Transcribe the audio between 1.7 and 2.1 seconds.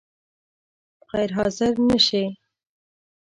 نه